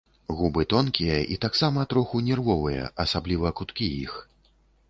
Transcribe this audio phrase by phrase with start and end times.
[0.37, 4.21] Губы тонкія і таксама троху нервовыя, асабліва куткі іх.